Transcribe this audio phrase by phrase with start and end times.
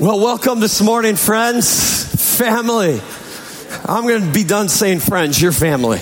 [0.00, 3.00] Well, welcome this morning, friends, family.
[3.84, 5.98] I'm going to be done saying friends, your family.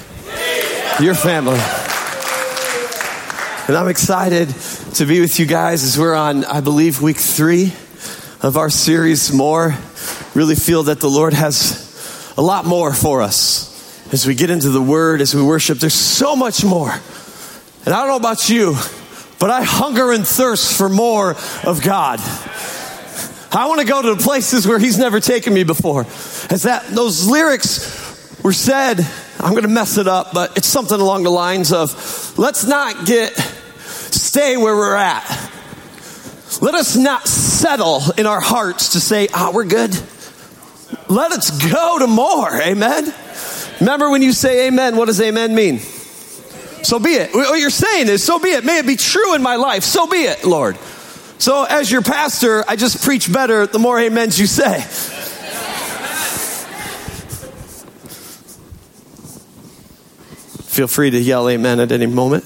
[1.01, 1.59] Your family.
[3.67, 4.51] And I'm excited
[4.97, 7.73] to be with you guys as we're on, I believe, week three
[8.43, 9.75] of our series, More.
[10.35, 14.69] Really feel that the Lord has a lot more for us as we get into
[14.69, 15.79] the Word, as we worship.
[15.79, 16.91] There's so much more.
[16.91, 18.75] And I don't know about you,
[19.39, 21.35] but I hunger and thirst for more
[21.65, 22.21] of God.
[23.57, 26.03] I want to go to the places where he's never taken me before.
[26.51, 29.01] As that those lyrics were said,
[29.41, 33.07] I'm going to mess it up, but it's something along the lines of let's not
[33.07, 33.35] get
[34.11, 35.25] stay where we're at.
[36.61, 39.97] Let us not settle in our hearts to say, "Ah, oh, we're good."
[41.09, 42.55] Let us go to more.
[42.61, 43.13] Amen.
[43.81, 45.79] Remember when you say amen, what does amen mean?
[45.79, 47.35] So be it.
[47.35, 48.65] What you're saying is, so be it.
[48.65, 49.83] May it be true in my life.
[49.83, 50.79] So be it, Lord.
[51.39, 54.81] So, as your pastor, I just preach better the more amens you say.
[60.77, 62.45] Feel free to yell amen at any moment.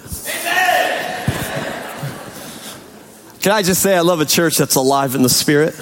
[3.41, 5.75] Can I just say I love a church that's alive in the spirit?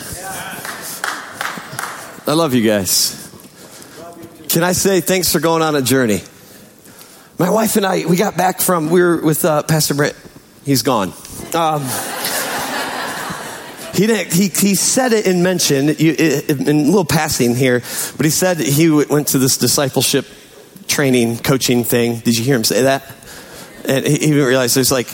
[2.27, 3.15] I love you guys.
[4.49, 6.21] Can I say thanks for going on a journey?
[7.39, 10.17] My wife and I, we got back from, we were with uh, Pastor Brett.
[10.65, 11.13] He's gone.
[11.55, 11.83] Um,
[13.99, 17.81] he, didn't, he, he said it in mention, in a little passing here,
[18.17, 20.25] but he said he went to this discipleship
[20.87, 22.21] training, coaching thing.
[22.21, 23.03] Did you hear him say that?
[23.89, 25.09] And he didn't realize there's like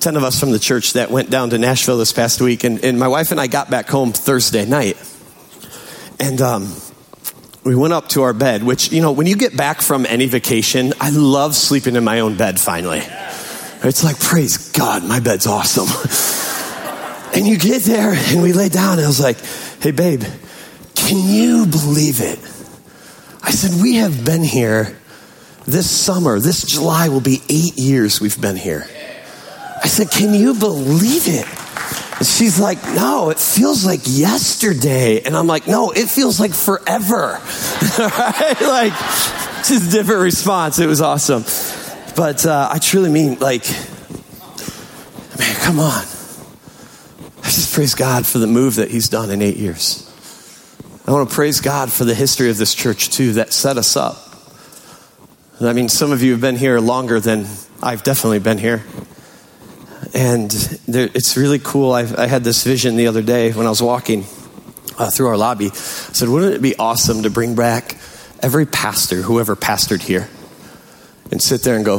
[0.00, 2.64] 10 of us from the church that went down to Nashville this past week.
[2.64, 4.96] And, and my wife and I got back home Thursday night.
[6.18, 6.74] And um,
[7.62, 10.24] we went up to our bed, which, you know, when you get back from any
[10.24, 13.02] vacation, I love sleeping in my own bed finally.
[13.82, 16.46] It's like, praise God, my bed's awesome.
[17.34, 19.38] And you get there, and we lay down, and I was like,
[19.80, 20.22] hey, babe,
[20.94, 22.38] can you believe it?
[23.42, 24.96] I said, we have been here
[25.66, 28.86] this summer, this July will be eight years we've been here.
[29.82, 31.46] I said, can you believe it?
[32.18, 35.22] And she's like, no, it feels like yesterday.
[35.22, 37.38] And I'm like, no, it feels like forever.
[37.98, 38.60] right?
[38.60, 38.92] Like,
[39.64, 40.78] just a different response.
[40.78, 41.44] It was awesome.
[42.16, 43.66] But uh, I truly mean, like,
[45.38, 46.04] man, come on.
[47.50, 50.06] Just praise God for the move that He's done in eight years.
[51.04, 53.96] I want to praise God for the history of this church, too, that set us
[53.96, 54.16] up.
[55.60, 57.46] I mean, some of you have been here longer than
[57.82, 58.84] I've definitely been here.
[60.14, 60.48] And
[60.86, 61.92] there, it's really cool.
[61.92, 64.24] I, I, had this vision the other day when I was walking
[64.96, 65.66] uh, through our lobby.
[65.66, 67.96] I said, wouldn't it be awesome to bring back
[68.40, 70.28] every pastor, whoever pastored here,
[71.32, 71.98] and sit there and go,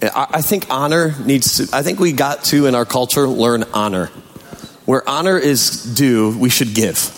[0.00, 3.64] I, I think honor needs to, I think we got to, in our culture, learn
[3.74, 4.10] honor.
[4.88, 7.12] Where honor is due, we should give.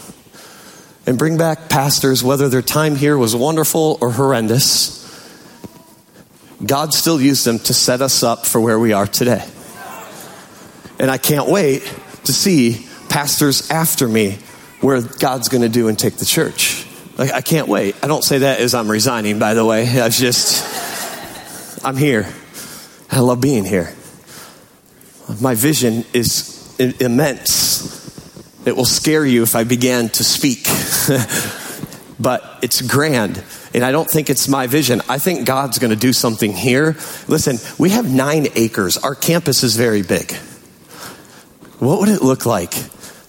[1.06, 4.98] And bring back pastors, whether their time here was wonderful or horrendous.
[6.66, 9.46] God still used them to set us up for where we are today.
[10.98, 11.82] And I can't wait
[12.24, 14.38] to see pastors after me
[14.80, 16.84] where God's going to do and take the church.
[17.16, 17.94] Like, I can't wait.
[18.02, 20.00] I don't say that as I'm resigning, by the way.
[20.00, 22.26] I just, I'm here.
[23.12, 23.94] I love being here.
[25.40, 27.98] My vision is immense.
[28.66, 30.64] It will scare you if I began to speak.
[32.20, 33.42] but it's grand.
[33.72, 35.00] And I don't think it's my vision.
[35.08, 36.96] I think God's going to do something here.
[37.28, 38.98] Listen, we have nine acres.
[38.98, 40.32] Our campus is very big.
[41.78, 42.74] What would it look like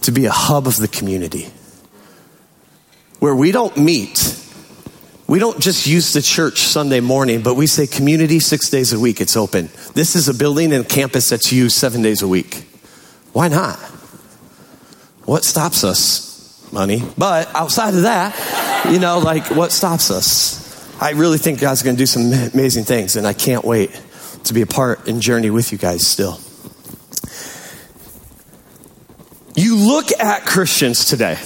[0.01, 1.49] to be a hub of the community?
[3.19, 4.35] Where we don't meet,
[5.27, 8.99] we don't just use the church Sunday morning, but we say community six days a
[8.99, 9.69] week, it's open.
[9.93, 12.65] This is a building and campus that's used seven days a week.
[13.33, 13.79] Why not?
[15.25, 16.71] What stops us?
[16.71, 17.03] Money.
[17.17, 20.61] But outside of that, you know, like what stops us?
[21.01, 23.89] I really think God's going to do some amazing things, and I can't wait
[24.45, 26.39] to be a part and journey with you guys still.
[29.55, 31.37] You look at Christians today,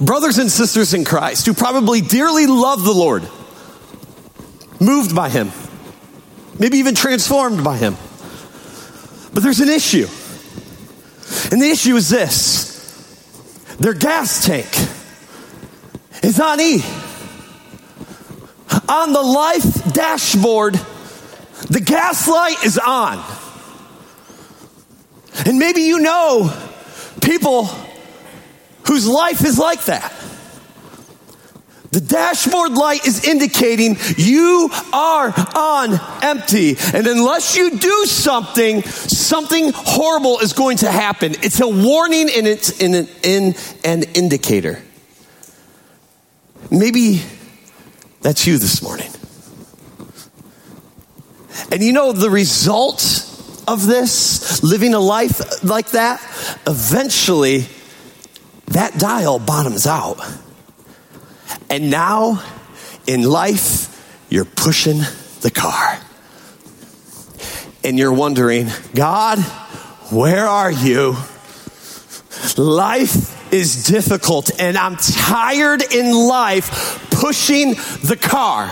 [0.00, 3.22] brothers and sisters in Christ, who probably dearly love the Lord,
[4.80, 5.50] moved by Him,
[6.58, 7.96] maybe even transformed by Him.
[9.40, 10.06] But there's an issue.
[11.50, 12.76] And the issue is this
[13.78, 14.68] their gas tank
[16.22, 16.84] is on E.
[18.86, 20.74] On the life dashboard,
[21.70, 23.24] the gas light is on.
[25.46, 26.54] And maybe you know
[27.22, 27.64] people
[28.88, 30.12] whose life is like that.
[31.92, 36.76] The dashboard light is indicating you are on empty.
[36.94, 41.32] And unless you do something, something horrible is going to happen.
[41.42, 43.54] It's a warning and it's in an, in
[43.84, 44.80] an indicator.
[46.70, 47.22] Maybe
[48.20, 49.10] that's you this morning.
[51.72, 53.26] And you know the result
[53.66, 56.20] of this, living a life like that,
[56.68, 57.66] eventually
[58.68, 60.20] that dial bottoms out.
[61.68, 62.42] And now
[63.06, 64.98] in life, you're pushing
[65.40, 65.98] the car.
[67.82, 69.38] And you're wondering, God,
[70.10, 71.16] where are you?
[72.56, 78.70] Life is difficult and I'm tired in life pushing the car.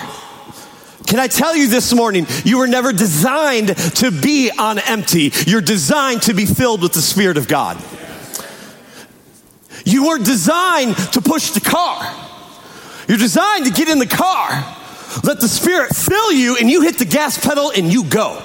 [1.06, 5.32] Can I tell you this morning, you were never designed to be on empty.
[5.46, 7.82] You're designed to be filled with the Spirit of God.
[9.84, 12.27] You were designed to push the car.
[13.08, 14.50] You're designed to get in the car,
[15.24, 18.42] let the Spirit fill you, and you hit the gas pedal and you go.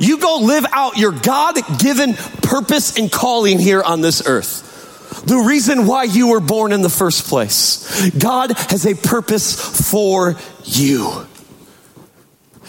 [0.00, 5.24] You go live out your God given purpose and calling here on this earth.
[5.26, 8.10] The reason why you were born in the first place.
[8.10, 11.26] God has a purpose for you.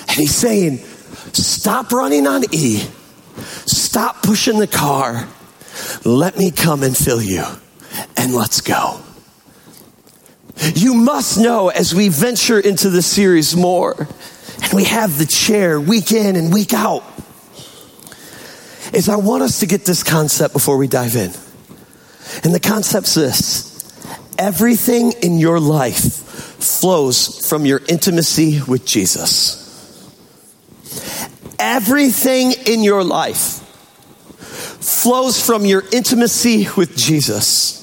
[0.02, 0.80] And He's saying,
[1.32, 2.86] stop running on E,
[3.66, 5.28] stop pushing the car,
[6.04, 7.46] let me come and fill you,
[8.18, 9.00] and let's go.
[10.76, 14.08] You must know as we venture into the series more,
[14.64, 17.04] and we have the chair week in and week out,
[18.94, 21.32] is I want us to get this concept before we dive in.
[22.44, 23.72] And the concept's this
[24.38, 26.24] everything in your life
[26.64, 29.60] flows from your intimacy with Jesus.
[31.60, 33.62] Everything in your life
[34.84, 37.83] flows from your intimacy with Jesus.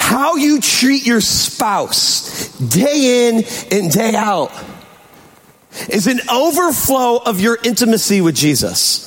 [0.00, 4.52] How you treat your spouse day in and day out
[5.90, 9.04] is an overflow of your intimacy with Jesus.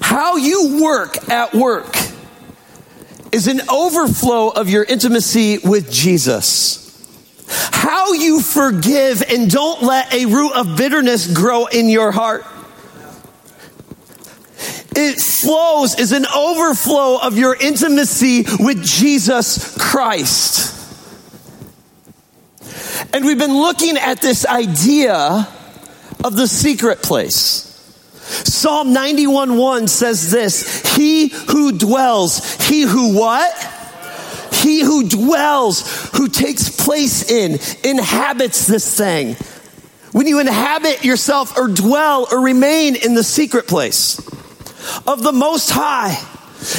[0.00, 1.96] How you work at work
[3.32, 6.80] is an overflow of your intimacy with Jesus.
[7.48, 12.44] How you forgive and don't let a root of bitterness grow in your heart
[14.96, 20.80] it flows is an overflow of your intimacy with Jesus Christ.
[23.12, 25.48] And we've been looking at this idea
[26.24, 27.70] of the secret place.
[28.24, 33.52] Psalm 91 1 says this He who dwells, he who what?
[34.52, 39.36] He who dwells, who takes place in, inhabits this thing.
[40.12, 44.18] When you inhabit yourself or dwell or remain in the secret place
[45.06, 46.16] of the Most High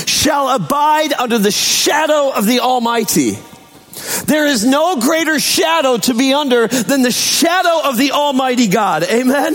[0.05, 3.37] shall abide under the shadow of the Almighty.
[4.25, 9.03] There is no greater shadow to be under than the shadow of the Almighty God.
[9.03, 9.53] Amen?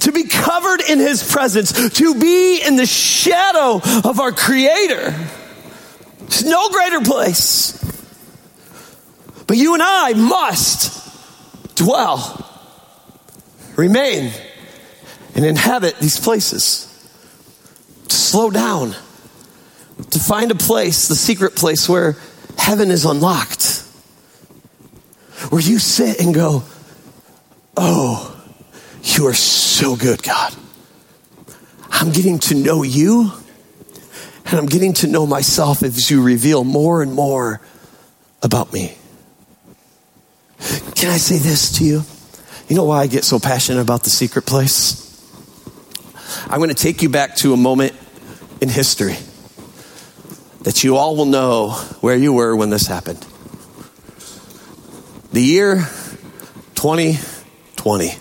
[0.00, 5.14] To be covered in His presence, to be in the shadow of our Creator.
[6.18, 7.72] There's no greater place.
[9.46, 12.44] But you and I must dwell,
[13.76, 14.32] remain,
[15.34, 16.85] and inhabit these places
[18.12, 18.94] slow down,
[20.10, 22.16] to find a place, the secret place where
[22.58, 23.82] heaven is unlocked,
[25.50, 26.62] where you sit and go,
[27.76, 28.32] Oh,
[29.02, 30.54] you are so good, God.
[31.90, 33.32] I'm getting to know you,
[34.44, 37.60] and I'm getting to know myself as you reveal more and more
[38.42, 38.96] about me.
[40.94, 42.02] Can I say this to you?
[42.68, 45.05] You know why I get so passionate about the secret place?
[46.48, 47.94] I'm going to take you back to a moment
[48.60, 49.16] in history
[50.62, 53.24] that you all will know where you were when this happened.
[55.32, 55.86] The year
[56.76, 58.14] 2020.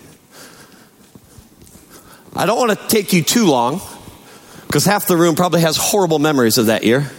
[2.35, 3.81] I don't want to take you too long
[4.67, 7.09] because half the room probably has horrible memories of that year.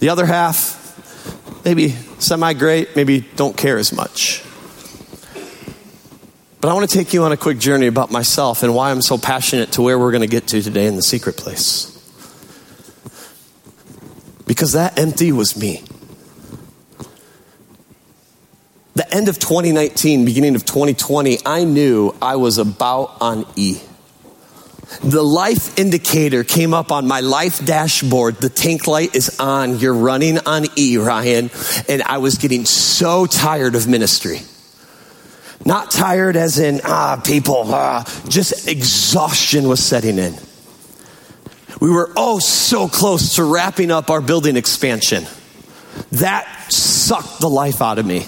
[0.00, 4.44] The other half, maybe semi great, maybe don't care as much.
[6.62, 9.02] But I want to take you on a quick journey about myself and why I'm
[9.02, 11.88] so passionate to where we're going to get to today in the secret place.
[14.46, 15.82] Because that empty was me.
[18.94, 23.80] The end of 2019, beginning of 2020, I knew I was about on E.
[25.02, 28.36] The life indicator came up on my life dashboard.
[28.36, 29.80] The tank light is on.
[29.80, 31.50] You're running on E, Ryan.
[31.88, 34.42] And I was getting so tired of ministry.
[35.64, 40.34] Not tired as in, ah, people, ah, just exhaustion was setting in.
[41.80, 45.24] We were oh so close to wrapping up our building expansion.
[46.12, 48.26] That sucked the life out of me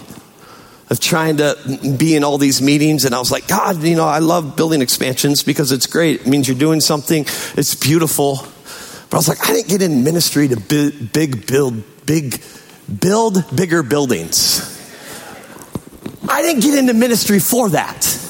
[0.90, 1.56] of trying to
[1.98, 3.04] be in all these meetings.
[3.04, 6.22] And I was like, God, you know, I love building expansions because it's great.
[6.22, 7.22] It means you're doing something,
[7.56, 8.36] it's beautiful.
[9.08, 12.42] But I was like, I didn't get in ministry to big, big build, big,
[13.00, 14.73] build bigger buildings.
[16.44, 18.20] Didn't get into ministry for that.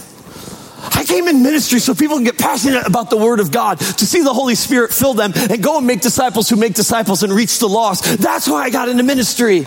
[0.94, 4.06] I came in ministry so people can get passionate about the Word of God, to
[4.06, 7.32] see the Holy Spirit fill them and go and make disciples who make disciples and
[7.32, 8.04] reach the lost.
[8.18, 9.66] That's why I got into ministry.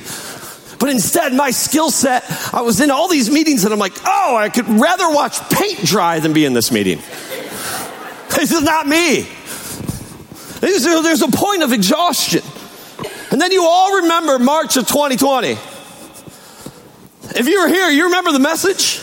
[0.80, 2.24] But instead, my skill set,
[2.54, 5.84] I was in all these meetings and I'm like, oh, I could rather watch paint
[5.84, 7.00] dry than be in this meeting.
[8.30, 9.28] This is not me.
[10.60, 12.44] There's a point of exhaustion.
[13.32, 15.58] And then you all remember March of 2020.
[17.36, 19.02] If you were here, you remember the message?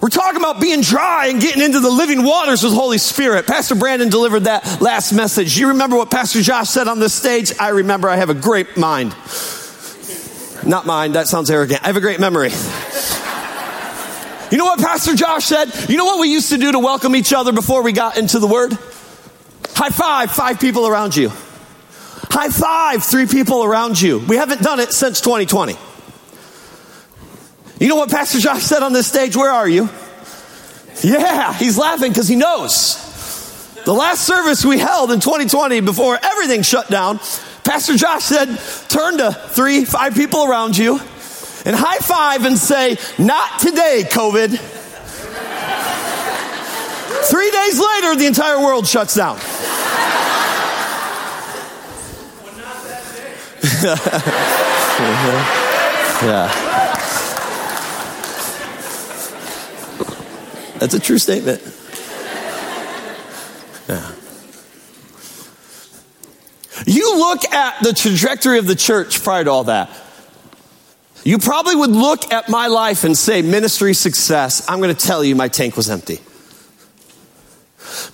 [0.00, 3.46] We're talking about being dry and getting into the living waters with the Holy Spirit.
[3.46, 5.58] Pastor Brandon delivered that last message.
[5.58, 7.52] You remember what Pastor Josh said on this stage?
[7.58, 9.14] I remember I have a great mind.
[10.64, 11.82] Not mine, that sounds arrogant.
[11.82, 12.50] I have a great memory.
[14.50, 15.88] You know what Pastor Josh said?
[15.88, 18.38] You know what we used to do to welcome each other before we got into
[18.38, 18.72] the Word?
[19.70, 21.30] High five, five people around you.
[22.30, 24.18] High five, three people around you.
[24.18, 25.76] We haven't done it since 2020.
[27.78, 29.36] You know what Pastor Josh said on this stage?
[29.36, 29.88] Where are you?
[31.02, 33.02] Yeah, he's laughing because he knows.
[33.84, 37.18] The last service we held in 2020 before everything shut down,
[37.64, 38.46] Pastor Josh said,
[38.88, 40.98] turn to three, five people around you
[41.66, 44.50] and high five and say, Not today, COVID.
[47.28, 49.36] Three days later, the entire world shuts down.
[56.22, 56.95] yeah.
[60.86, 61.60] That's a true statement.
[63.88, 64.12] Yeah.
[66.86, 69.90] You look at the trajectory of the church prior to all that.
[71.24, 74.64] You probably would look at my life and say, ministry success.
[74.70, 76.20] I'm going to tell you my tank was empty.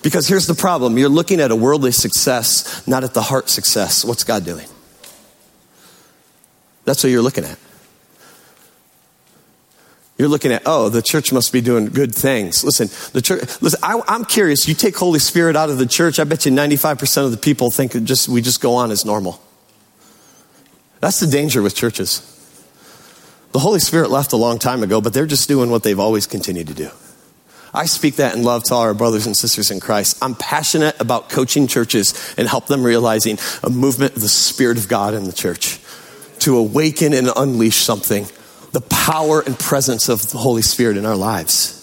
[0.01, 4.03] Because here's the problem you're looking at a worldly success, not at the heart success.
[4.03, 4.65] What's God doing?
[6.85, 7.59] That's what you're looking at.
[10.23, 12.63] You're looking at, oh, the church must be doing good things.
[12.63, 14.69] Listen, the church, listen, I, am curious.
[14.69, 17.69] You take Holy Spirit out of the church, I bet you 95% of the people
[17.71, 19.41] think just, we just go on as normal.
[21.01, 22.21] That's the danger with churches.
[23.51, 26.25] The Holy Spirit left a long time ago, but they're just doing what they've always
[26.25, 26.89] continued to do.
[27.73, 30.19] I speak that in love to all our brothers and sisters in Christ.
[30.21, 34.87] I'm passionate about coaching churches and help them realizing a movement of the Spirit of
[34.87, 35.81] God in the church
[36.39, 38.25] to awaken and unleash something
[38.73, 41.79] the power and presence of the Holy Spirit in our lives.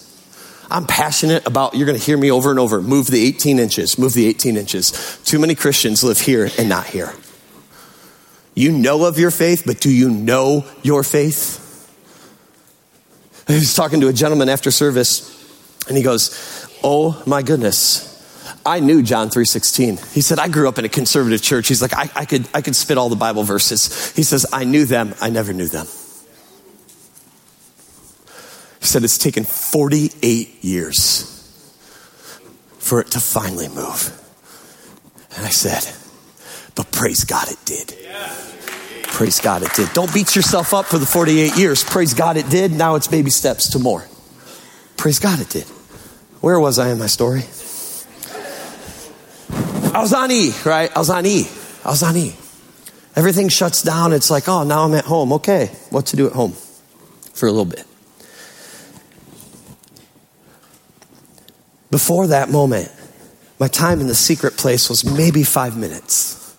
[0.71, 3.99] I'm passionate about, you're going to hear me over and over move the 18 inches,
[3.99, 5.19] move the 18 inches.
[5.25, 7.13] Too many Christians live here and not here.
[8.55, 11.59] You know of your faith, but do you know your faith?
[13.49, 15.27] I was talking to a gentleman after service,
[15.89, 18.09] and he goes, Oh my goodness.
[18.67, 20.13] I knew John 3.16.
[20.13, 21.69] He said, I grew up in a conservative church.
[21.69, 24.15] He's like, I, I, could, I could spit all the Bible verses.
[24.15, 25.15] He says, I knew them.
[25.21, 25.87] I never knew them.
[28.81, 31.37] Said it's taken 48 years
[32.79, 34.17] for it to finally move.
[35.37, 35.87] And I said,
[36.75, 37.95] but praise God it did.
[39.05, 39.93] Praise God it did.
[39.93, 41.85] Don't beat yourself up for the 48 years.
[41.85, 42.73] Praise God it did.
[42.73, 44.09] Now it's baby steps to more.
[44.97, 45.65] Praise God it did.
[46.41, 47.43] Where was I in my story?
[49.93, 50.91] I was on E, right?
[50.95, 51.47] I was on E.
[51.85, 52.35] I was on E.
[53.17, 54.13] Everything shuts down.
[54.13, 55.33] It's like, oh, now I'm at home.
[55.35, 56.53] Okay, what to do at home
[57.35, 57.85] for a little bit.
[61.91, 62.91] Before that moment,
[63.59, 66.57] my time in the secret place was maybe five minutes.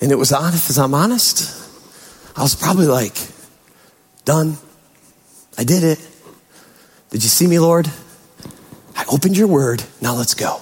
[0.00, 1.52] And it was honest, as I'm honest,
[2.36, 3.16] I was probably like,
[4.24, 4.56] done.
[5.56, 5.98] I did it.
[7.10, 7.90] Did you see me, Lord?
[8.94, 9.84] I opened your word.
[10.00, 10.60] Now let's go.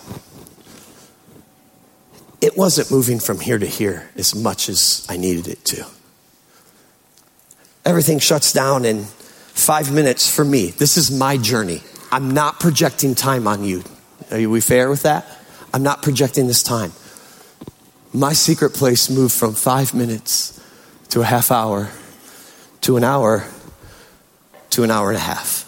[2.40, 5.86] It wasn't moving from here to here as much as I needed it to.
[7.84, 10.70] Everything shuts down in five minutes for me.
[10.70, 11.82] This is my journey.
[12.14, 13.82] I'm not projecting time on you.
[14.30, 15.26] Are we fair with that?
[15.72, 16.92] I'm not projecting this time.
[18.12, 20.64] My secret place moved from five minutes
[21.08, 21.90] to a half hour
[22.82, 23.44] to an hour
[24.70, 25.64] to an hour and a half.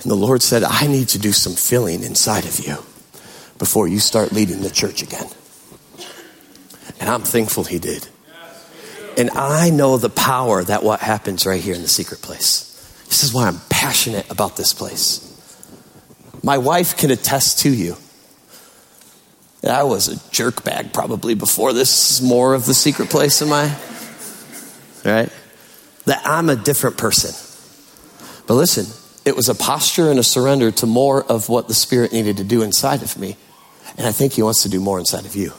[0.00, 2.76] And the Lord said, I need to do some filling inside of you
[3.58, 5.26] before you start leading the church again.
[7.00, 8.08] And I'm thankful He did.
[9.18, 12.72] And I know the power that what happens right here in the secret place.
[13.08, 15.22] This is why I'm passionate about this place.
[16.42, 17.96] My wife can attest to you.
[19.64, 23.52] I was a jerk bag probably before this is more of the secret place am
[23.52, 23.74] I?
[25.04, 25.32] right?
[26.04, 27.30] That I'm a different person.
[28.46, 28.86] But listen,
[29.24, 32.44] it was a posture and a surrender to more of what the Spirit needed to
[32.44, 33.36] do inside of me.
[33.96, 35.52] And I think He wants to do more inside of you.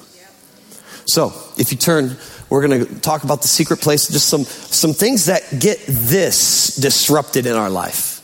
[1.06, 2.18] So, if you turn,
[2.50, 6.75] we're going to talk about the secret place, just some, some things that get this
[6.75, 8.18] disrupted in our life.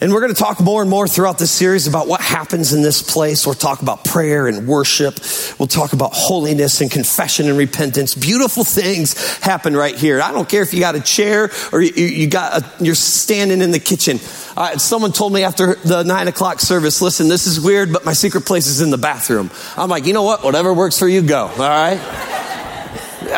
[0.00, 2.82] And we're going to talk more and more throughout this series about what happens in
[2.82, 3.44] this place.
[3.44, 5.18] We'll talk about prayer and worship.
[5.58, 8.14] We'll talk about holiness and confession and repentance.
[8.14, 10.20] Beautiful things happen right here.
[10.20, 13.72] I don't care if you got a chair or you, got a, you're standing in
[13.72, 14.20] the kitchen.
[14.56, 18.12] Uh, someone told me after the nine o'clock service, listen, this is weird, but my
[18.12, 19.50] secret place is in the bathroom.
[19.76, 20.44] I'm like, you know what?
[20.44, 21.48] Whatever works for you, go.
[21.48, 22.47] All right.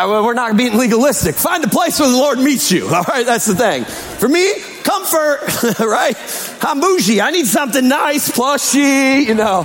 [0.03, 1.35] Uh, we're not being legalistic.
[1.35, 2.89] Find a place where the Lord meets you.
[2.95, 3.85] All right, that's the thing.
[3.85, 6.17] For me, comfort, right?
[6.63, 7.21] I'm bougie.
[7.21, 9.65] I need something nice, plushy, you know.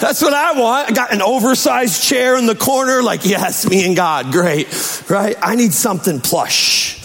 [0.00, 0.90] That's what I want.
[0.90, 4.68] I got an oversized chair in the corner, like, yes, me and God, great,
[5.10, 5.36] right?
[5.40, 6.98] I need something plush.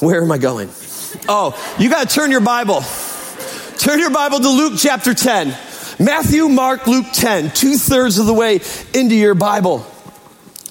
[0.00, 0.68] Where am I going?
[1.28, 2.82] Oh, you got to turn your Bible.
[3.78, 5.56] Turn your Bible to Luke chapter 10.
[5.98, 8.60] Matthew, Mark, Luke 10, two thirds of the way
[8.92, 9.86] into your Bible.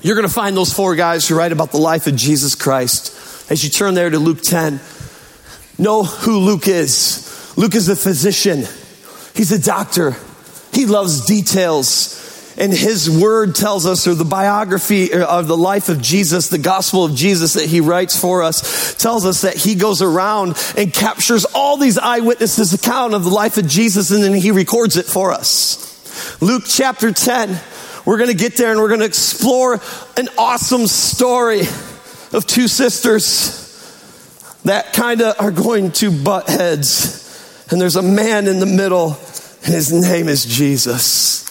[0.02, 3.52] You're going to find those four guys who write about the life of Jesus Christ.
[3.52, 4.80] As you turn there to Luke 10,
[5.78, 7.54] know who Luke is.
[7.56, 8.64] Luke is a physician,
[9.36, 10.16] he's a doctor,
[10.74, 12.18] he loves details.
[12.58, 16.58] And his word tells us, or the biography uh, of the life of Jesus, the
[16.58, 20.94] gospel of Jesus that he writes for us, tells us that he goes around and
[20.94, 25.06] captures all these eyewitnesses' account of the life of Jesus and then he records it
[25.06, 25.88] for us.
[26.42, 27.60] Luke chapter 10,
[28.06, 29.80] we're going to get there and we're going to explore
[30.18, 31.62] an awesome story
[32.34, 33.62] of two sisters
[34.64, 37.68] that kind of are going to butt heads.
[37.70, 39.18] And there's a man in the middle,
[39.64, 41.42] and his name is Jesus.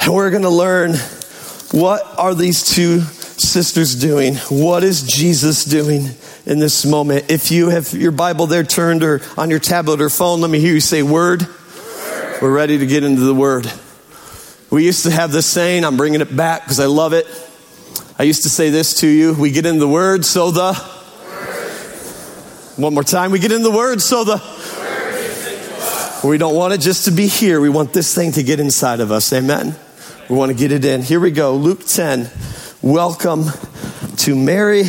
[0.00, 0.94] And we're going to learn
[1.72, 4.36] what are these two sisters doing?
[4.48, 6.08] What is Jesus doing
[6.46, 7.30] in this moment?
[7.30, 10.60] If you have your Bible there turned or on your tablet or phone, let me
[10.60, 11.42] hear you say word.
[11.42, 12.38] word.
[12.40, 13.70] We're ready to get into the word.
[14.70, 17.26] We used to have this saying, I'm bringing it back because I love it.
[18.18, 19.32] I used to say this to you.
[19.32, 20.74] We get in the word, so the.
[22.76, 23.30] One more time.
[23.30, 24.42] We get in the word, so the.
[26.22, 27.62] We don't want it just to be here.
[27.62, 29.32] We want this thing to get inside of us.
[29.32, 29.74] Amen.
[30.28, 31.00] We want to get it in.
[31.00, 31.54] Here we go.
[31.54, 32.30] Luke 10.
[32.82, 33.44] Welcome
[34.18, 34.84] to Mary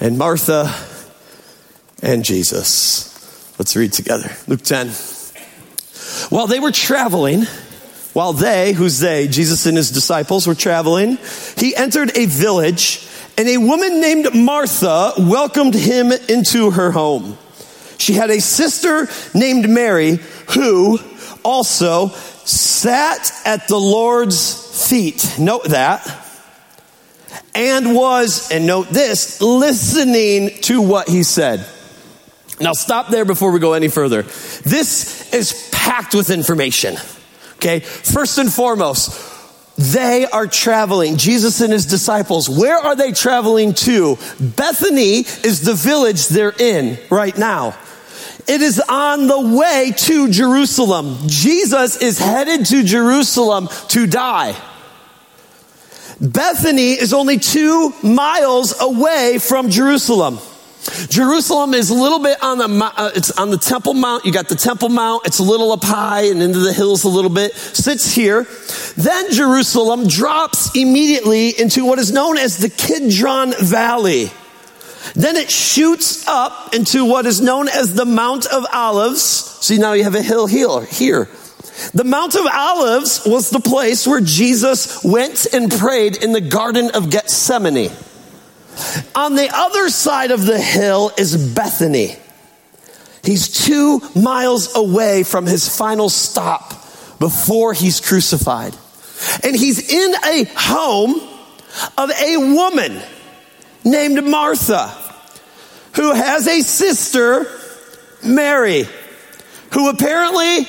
[0.00, 0.72] and Martha
[2.02, 3.58] and Jesus.
[3.58, 4.30] Let's read together.
[4.46, 4.90] Luke 10.
[6.28, 7.46] While they were traveling,
[8.14, 11.18] while they, who's they, Jesus and his disciples were traveling,
[11.58, 17.36] he entered a village and a woman named Martha welcomed him into her home.
[17.98, 20.18] She had a sister named Mary
[20.54, 20.98] who
[21.44, 22.08] also
[22.44, 25.36] sat at the Lord's feet.
[25.38, 26.22] Note that.
[27.54, 31.66] And was, and note this, listening to what he said.
[32.60, 34.22] Now stop there before we go any further.
[34.22, 36.96] This is packed with information.
[37.64, 39.18] Okay, first and foremost,
[39.78, 41.16] they are traveling.
[41.16, 44.18] Jesus and his disciples, where are they traveling to?
[44.38, 47.74] Bethany is the village they're in right now.
[48.46, 51.16] It is on the way to Jerusalem.
[51.26, 54.54] Jesus is headed to Jerusalem to die.
[56.20, 60.38] Bethany is only two miles away from Jerusalem.
[61.08, 64.24] Jerusalem is a little bit on the, uh, it's on the Temple Mount.
[64.24, 65.26] You got the Temple Mount.
[65.26, 67.54] It's a little up high and into the hills a little bit.
[67.54, 68.46] Sits here.
[68.96, 74.30] Then Jerusalem drops immediately into what is known as the Kidron Valley.
[75.14, 79.22] Then it shoots up into what is known as the Mount of Olives.
[79.22, 81.28] See, now you have a hill here.
[81.92, 86.90] The Mount of Olives was the place where Jesus went and prayed in the Garden
[86.94, 87.90] of Gethsemane.
[89.14, 92.16] On the other side of the hill is Bethany.
[93.22, 96.70] He's two miles away from his final stop
[97.18, 98.76] before he's crucified.
[99.42, 101.14] And he's in a home
[101.96, 103.00] of a woman
[103.84, 104.88] named Martha
[105.94, 107.46] who has a sister,
[108.24, 108.84] Mary,
[109.72, 110.66] who apparently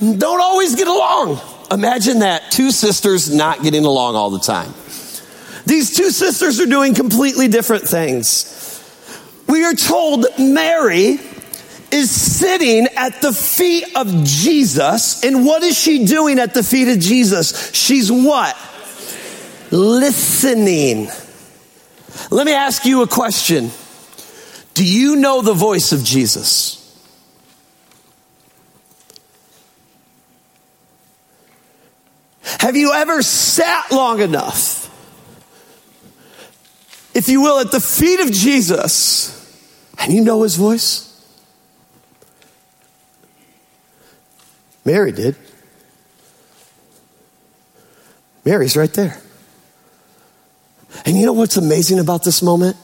[0.00, 1.40] don't always get along.
[1.70, 4.72] Imagine that two sisters not getting along all the time.
[5.66, 8.52] These two sisters are doing completely different things.
[9.48, 11.18] We are told Mary
[11.90, 15.24] is sitting at the feet of Jesus.
[15.24, 17.72] And what is she doing at the feet of Jesus?
[17.72, 18.56] She's what?
[19.70, 21.08] Listening.
[22.30, 23.70] Let me ask you a question.
[24.74, 26.82] Do you know the voice of Jesus?
[32.60, 34.90] Have you ever sat long enough,
[37.16, 39.32] if you will, at the feet of Jesus
[39.98, 41.02] and you know his voice?
[44.84, 45.34] Mary did.
[48.44, 49.18] Mary's right there.
[51.06, 52.76] And you know what's amazing about this moment?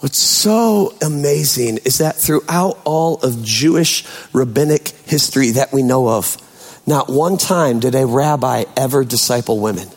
[0.00, 4.04] What's so amazing is that throughout all of Jewish
[4.34, 6.36] rabbinic history that we know of,
[6.86, 9.88] not one time did a rabbi ever disciple women.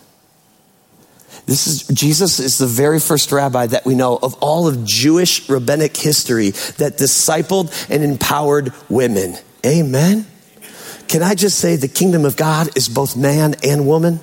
[1.50, 5.50] This is Jesus is the very first rabbi that we know of all of Jewish
[5.50, 9.36] rabbinic history that discipled and empowered women.
[9.66, 10.28] Amen.
[11.08, 14.20] Can I just say the kingdom of God is both man and woman?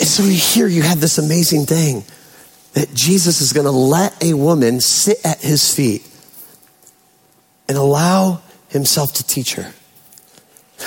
[0.00, 2.02] And so here you have this amazing thing
[2.72, 6.02] that Jesus is going to let a woman sit at his feet
[7.68, 9.72] and allow himself to teach her.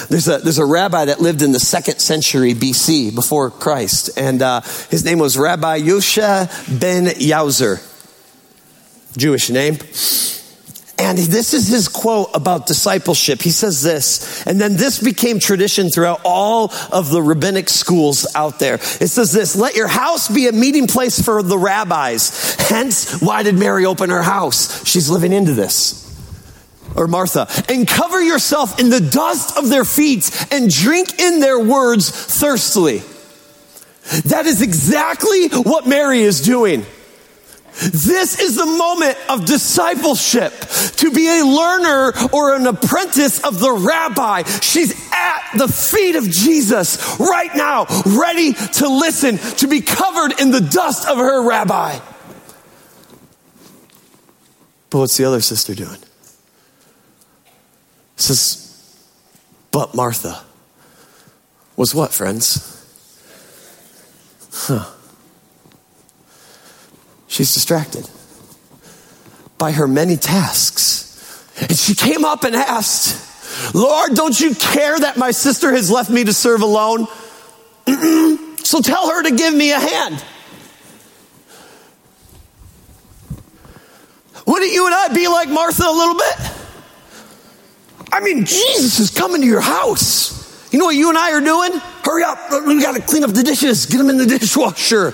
[0.10, 4.41] There's a, there's a rabbi that lived in the second century BC before Christ, and
[4.41, 7.83] uh, his name was Rabbi Yosha ben Yauzer.
[9.17, 9.77] Jewish name.
[10.99, 13.41] And this is his quote about discipleship.
[13.41, 18.57] He says this, and then this became tradition throughout all of the rabbinic schools out
[18.57, 18.75] there.
[18.75, 22.55] It says this, let your house be a meeting place for the rabbis.
[22.60, 24.86] Hence, why did Mary open her house?
[24.88, 26.07] She's living into this.
[26.97, 31.60] Or Martha, and cover yourself in the dust of their feet and drink in their
[31.60, 33.03] words thirstily.
[34.25, 36.86] That is exactly what Mary is doing.
[37.79, 40.51] This is the moment of discipleship
[40.97, 44.41] to be a learner or an apprentice of the rabbi.
[44.43, 50.49] She's at the feet of Jesus right now, ready to listen, to be covered in
[50.49, 51.99] the dust of her rabbi.
[54.89, 55.97] But what's the other sister doing?
[58.17, 58.67] It says,
[59.71, 60.43] but Martha
[61.75, 62.73] was what, friends?
[64.51, 64.86] Huh.
[67.27, 68.10] She's distracted
[69.60, 71.06] by her many tasks.
[71.62, 76.10] And she came up and asked, Lord, don't you care that my sister has left
[76.10, 77.08] me to serve alone?
[77.86, 80.23] so tell her to give me a hand.
[84.47, 86.66] Wouldn't you and I be like Martha a little bit?
[88.12, 90.36] I mean, Jesus is coming to your house.
[90.72, 91.72] You know what you and I are doing?
[92.04, 92.65] Hurry up.
[92.65, 95.13] We got to clean up the dishes, get them in the dishwasher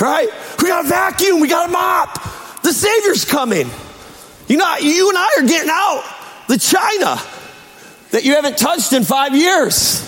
[0.00, 0.28] right?
[0.60, 2.62] We got to vacuum, we got to mop.
[2.62, 3.68] The Savior's coming.
[4.48, 6.02] You know, you and I are getting out
[6.48, 7.20] the china
[8.10, 10.06] that you haven't touched in five years.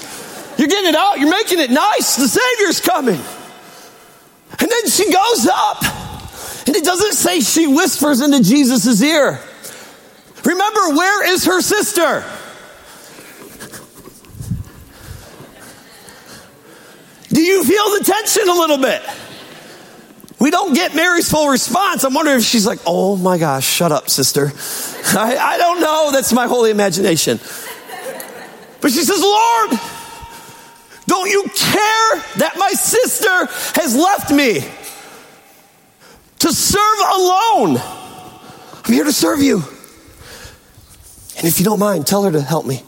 [0.58, 2.16] You're getting it out, you're making it nice.
[2.16, 3.20] The Savior's coming.
[4.58, 5.84] And then she goes up,
[6.66, 9.40] and it doesn't say she whispers into Jesus' ear.
[10.44, 12.24] Remember, where is her sister?
[17.28, 19.02] Do you feel the tension a little bit?
[20.38, 22.04] We don't get Mary's full response.
[22.04, 24.46] I'm wondering if she's like, oh my gosh, shut up, sister.
[25.16, 26.10] I, I don't know.
[26.12, 27.38] That's my holy imagination.
[28.80, 29.70] But she says, Lord,
[31.06, 33.46] don't you care that my sister
[33.80, 34.60] has left me
[36.40, 37.80] to serve alone?
[38.84, 39.62] I'm here to serve you.
[41.36, 42.82] And if you don't mind, tell her to help me.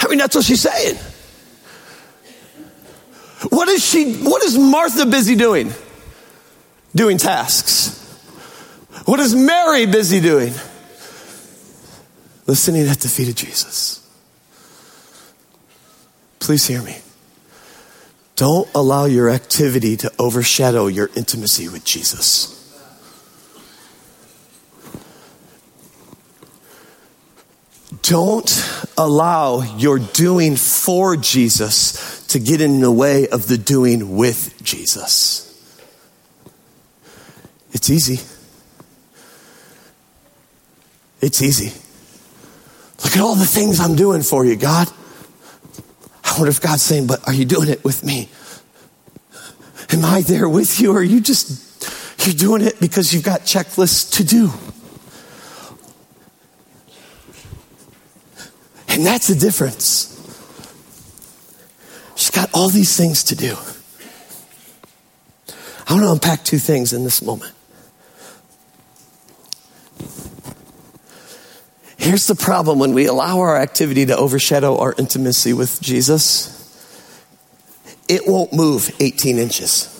[0.00, 0.96] I mean, that's what she's saying.
[3.50, 5.72] What is she, what is Martha busy doing?
[6.94, 8.02] Doing tasks.
[9.04, 10.52] What is Mary busy doing?
[12.46, 14.08] Listening at the feet of Jesus.
[16.38, 16.98] Please hear me.
[18.36, 22.55] Don't allow your activity to overshadow your intimacy with Jesus.
[28.08, 34.62] Don't allow your doing for Jesus to get in the way of the doing with
[34.62, 35.42] Jesus.
[37.72, 38.20] It's easy.
[41.20, 41.72] It's easy.
[43.02, 44.88] Look at all the things I'm doing for you, God.
[46.22, 48.28] I wonder if God's saying, but are you doing it with me?
[49.90, 50.92] Am I there with you?
[50.92, 54.52] Or are you just, you're doing it because you've got checklists to do?
[58.96, 60.14] And that's the difference.
[62.14, 63.54] She's got all these things to do.
[65.86, 67.52] I want to unpack two things in this moment.
[71.98, 76.54] Here's the problem when we allow our activity to overshadow our intimacy with Jesus
[78.08, 79.92] it won't move 18 inches.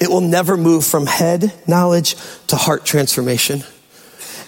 [0.00, 2.16] It will never move from head knowledge
[2.48, 3.62] to heart transformation.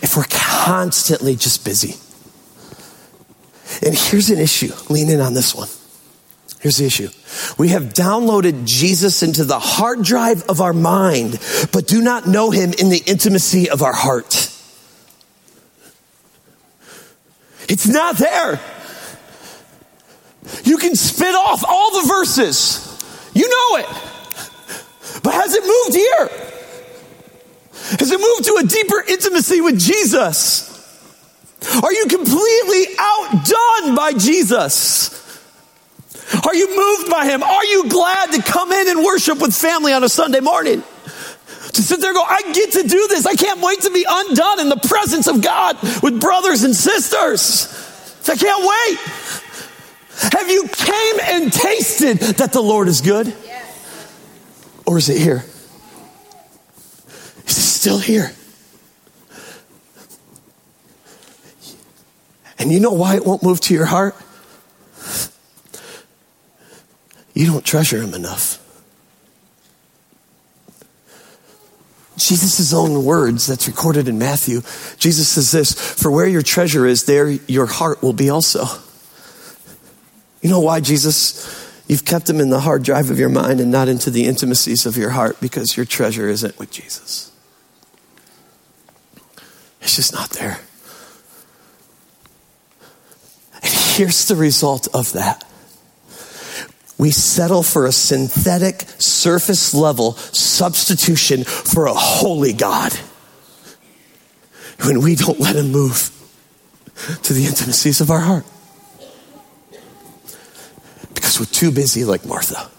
[0.01, 1.95] if we're constantly just busy.
[3.85, 4.73] And here's an issue.
[4.89, 5.69] Lean in on this one.
[6.61, 7.09] Here's the issue.
[7.59, 11.41] We have downloaded Jesus into the hard drive of our mind,
[11.73, 14.35] but do not know him in the intimacy of our heart.
[17.69, 18.61] It's not there.
[20.63, 22.89] You can spit off all the verses.
[23.35, 23.87] You know it.
[25.23, 26.29] But has it moved here?
[27.99, 30.72] Has it moved to a deeper intimacy with Jesus?
[31.83, 35.19] Are you completely outdone by Jesus?
[36.47, 37.43] Are you moved by him?
[37.43, 40.83] Are you glad to come in and worship with family on a Sunday morning?
[40.83, 43.27] To sit there and go, I get to do this.
[43.27, 47.69] I can't wait to be undone in the presence of God with brothers and sisters.
[48.29, 48.99] I can't wait.
[50.33, 53.27] Have you came and tasted that the Lord is good?
[53.27, 54.83] Yes.
[54.87, 55.45] Or is it here?
[57.47, 58.33] Is it still here?
[62.63, 64.15] And you know why it won't move to your heart?
[67.35, 68.59] You don't treasure him enough.
[72.17, 74.61] Jesus' own words that's recorded in Matthew,
[74.99, 78.65] Jesus says this For where your treasure is, there your heart will be also.
[80.41, 81.61] You know why, Jesus?
[81.89, 84.87] You've kept him in the hard drive of your mind and not into the intimacies
[84.87, 87.33] of your heart because your treasure isn't with Jesus.
[89.81, 90.61] It's just not there.
[93.63, 93.73] And
[94.03, 95.45] here's the result of that
[96.99, 102.93] we settle for a synthetic, surface level substitution for a holy God.
[104.85, 106.11] When we don't let Him move
[107.25, 108.45] to the intimacies of our heart.
[111.15, 112.71] Because we're too busy, like Martha.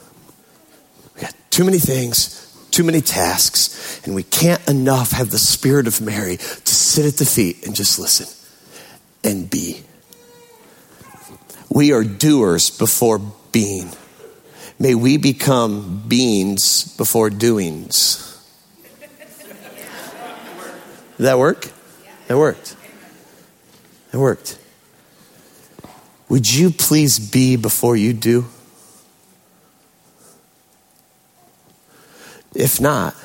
[1.16, 5.86] We got too many things, too many tasks, and we can't enough have the spirit
[5.88, 8.28] of Mary to sit at the feet and just listen
[9.24, 9.84] and be.
[11.74, 13.20] We are doers before
[13.52, 13.90] being.
[14.78, 18.30] May we become beings before doings.
[21.18, 21.72] Did that work?
[22.28, 22.76] That worked.
[24.14, 24.60] It worked.
[26.30, 28.46] Would you please be before you do?
[32.54, 33.16] If not,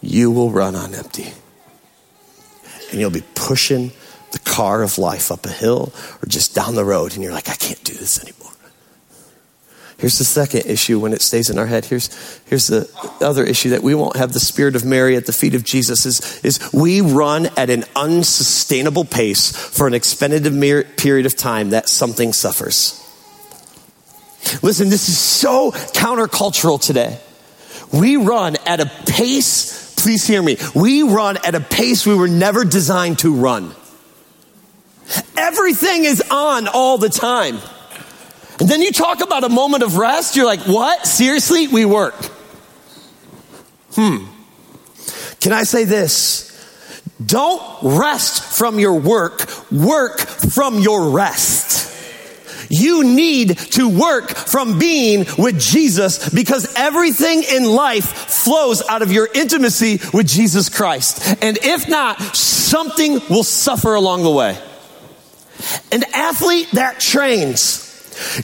[0.00, 1.34] you will run on empty.
[2.90, 3.92] And you'll be pushing
[4.58, 7.54] car of life up a hill or just down the road, and you're like, I
[7.54, 8.50] can't do this anymore.
[9.98, 11.84] Here's the second issue when it stays in our head.
[11.84, 12.08] Here's,
[12.46, 12.90] here's the
[13.20, 16.04] other issue that we won't have the spirit of Mary at the feet of Jesus
[16.06, 20.42] is, is we run at an unsustainable pace for an expended
[20.96, 23.00] period of time that something suffers.
[24.60, 27.20] Listen, this is so countercultural today.
[27.92, 32.26] We run at a pace, please hear me, we run at a pace we were
[32.26, 33.76] never designed to run.
[35.36, 37.58] Everything is on all the time.
[38.60, 41.06] And then you talk about a moment of rest, you're like, what?
[41.06, 41.68] Seriously?
[41.68, 42.16] We work.
[43.92, 44.26] Hmm.
[45.40, 46.44] Can I say this?
[47.24, 51.86] Don't rest from your work, work from your rest.
[52.70, 59.10] You need to work from being with Jesus because everything in life flows out of
[59.10, 61.42] your intimacy with Jesus Christ.
[61.42, 64.58] And if not, something will suffer along the way.
[65.92, 67.84] An athlete that trains,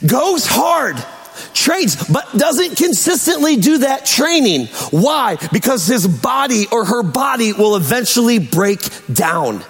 [0.05, 0.97] goes hard,
[1.53, 4.67] trains, but doesn't consistently do that training.
[4.91, 5.37] Why?
[5.51, 9.63] Because his body or her body will eventually break down.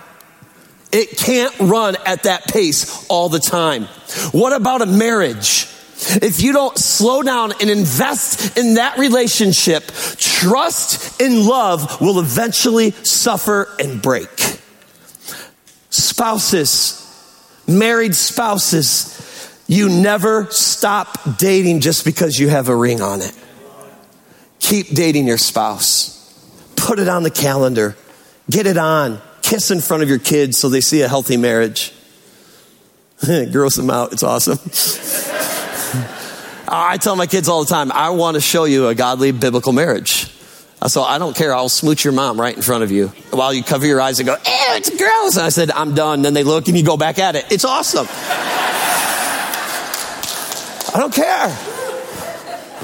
[0.91, 3.83] It can't run at that pace all the time.
[4.31, 5.67] What about a marriage?
[5.97, 9.85] If you don't slow down and invest in that relationship,
[10.17, 14.29] trust and love will eventually suffer and break.
[15.89, 17.04] Spouses,
[17.67, 19.11] married spouses,
[19.67, 23.33] you never stop dating just because you have a ring on it.
[24.59, 26.13] Keep dating your spouse.
[26.75, 27.95] Put it on the calendar.
[28.49, 29.21] Get it on.
[29.41, 31.93] Kiss in front of your kids so they see a healthy marriage.
[33.51, 34.13] Gross them out.
[34.13, 34.57] It's awesome.
[36.67, 39.71] I tell my kids all the time, I want to show you a godly biblical
[39.71, 40.34] marriage.
[40.87, 41.53] So I don't care.
[41.53, 44.27] I'll smooch your mom right in front of you while you cover your eyes and
[44.27, 45.35] go, ew, it's gross.
[45.37, 46.21] And I said, I'm done.
[46.21, 47.51] Then they look and you go back at it.
[47.51, 48.07] It's awesome.
[50.93, 51.47] I don't care.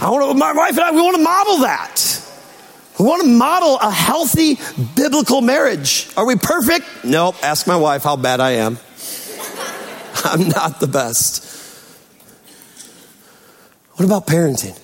[0.01, 2.21] I want to, my wife and I, we want to model that.
[2.99, 4.57] We want to model a healthy
[4.95, 6.09] biblical marriage.
[6.17, 6.85] Are we perfect?
[7.03, 7.35] Nope.
[7.43, 8.79] Ask my wife how bad I am.
[10.23, 11.45] I'm not the best.
[13.93, 14.79] What about parenting?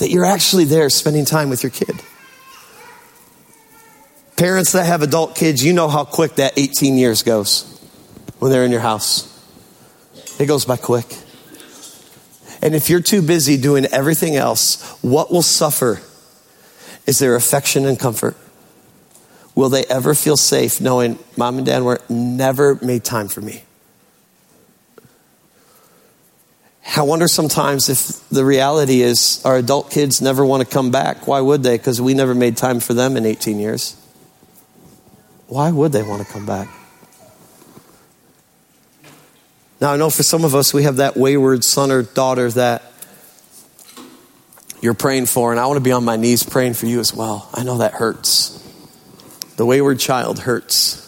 [0.00, 1.94] That you're actually there spending time with your kid.
[4.36, 7.64] Parents that have adult kids, you know how quick that 18 years goes
[8.38, 9.26] when they're in your house.
[10.40, 11.06] It goes by quick.
[12.62, 16.00] And if you're too busy doing everything else, what will suffer
[17.06, 18.36] is their affection and comfort.
[19.54, 23.64] Will they ever feel safe knowing mom and dad were never made time for me?
[26.86, 31.26] I wonder sometimes if the reality is our adult kids never want to come back.
[31.26, 31.78] Why would they?
[31.78, 33.96] Because we never made time for them in 18 years.
[35.46, 36.68] Why would they want to come back?
[39.80, 42.82] Now, I know for some of us, we have that wayward son or daughter that
[44.82, 47.14] you're praying for, and I want to be on my knees praying for you as
[47.14, 47.48] well.
[47.54, 48.56] I know that hurts.
[49.56, 51.06] The wayward child hurts.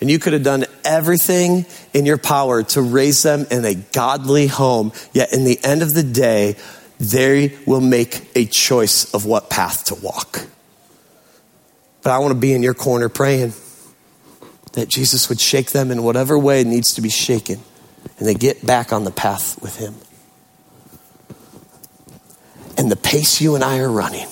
[0.00, 4.48] And you could have done everything in your power to raise them in a godly
[4.48, 6.56] home, yet in the end of the day,
[6.98, 10.46] they will make a choice of what path to walk.
[12.02, 13.54] But I want to be in your corner praying
[14.72, 17.60] that Jesus would shake them in whatever way needs to be shaken
[18.18, 19.94] and they get back on the path with Him.
[22.76, 24.26] And the pace you and I are running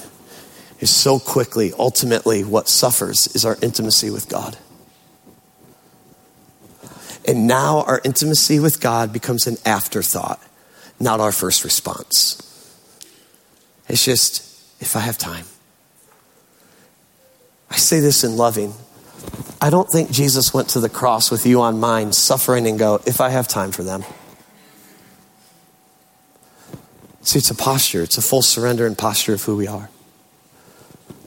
[0.80, 4.58] is so quickly, ultimately, what suffers is our intimacy with God.
[7.26, 10.40] And now our intimacy with God becomes an afterthought,
[10.98, 12.38] not our first response.
[13.88, 14.42] It's just,
[14.80, 15.44] if I have time.
[17.70, 18.74] I say this in loving.
[19.60, 23.00] I don't think Jesus went to the cross with you on mind, suffering, and go,
[23.06, 24.04] if I have time for them.
[27.22, 29.88] See, it's a posture, it's a full surrender and posture of who we are.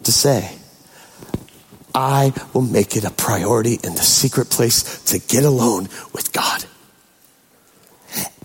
[0.03, 0.57] To say,
[1.95, 6.65] I will make it a priority in the secret place to get alone with God.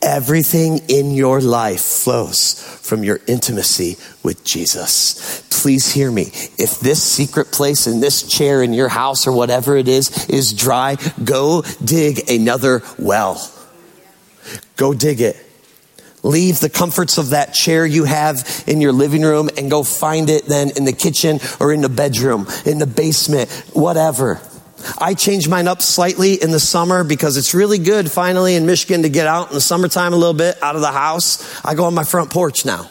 [0.00, 5.42] Everything in your life flows from your intimacy with Jesus.
[5.50, 6.22] Please hear me.
[6.58, 10.54] If this secret place in this chair in your house or whatever it is is
[10.54, 13.52] dry, go dig another well.
[14.76, 15.49] Go dig it.
[16.22, 20.28] Leave the comforts of that chair you have in your living room and go find
[20.28, 24.40] it then in the kitchen or in the bedroom, in the basement, whatever.
[24.98, 29.02] I change mine up slightly in the summer because it's really good finally in Michigan
[29.02, 31.64] to get out in the summertime a little bit out of the house.
[31.64, 32.90] I go on my front porch now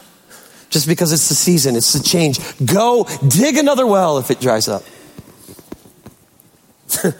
[0.70, 2.38] just because it's the season, it's the change.
[2.64, 4.84] Go dig another well if it dries up.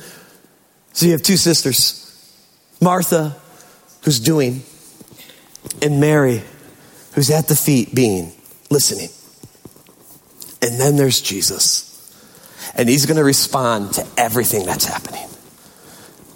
[0.92, 1.96] so you have two sisters
[2.81, 3.37] Martha,
[4.05, 4.62] who's doing,
[5.83, 6.42] and Mary,
[7.14, 8.33] who's at the feet being,
[8.70, 9.09] listening.
[10.62, 11.87] And then there's Jesus.
[12.75, 15.27] And he's going to respond to everything that's happening.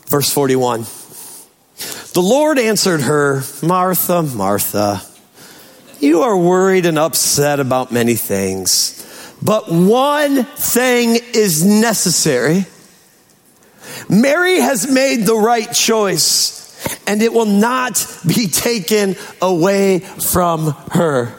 [0.06, 0.86] Verse 41.
[2.12, 5.02] The Lord answered her, Martha, Martha,
[6.00, 12.66] you are worried and upset about many things, but one thing is necessary.
[14.08, 16.63] Mary has made the right choice
[17.06, 21.34] and it will not be taken away from her.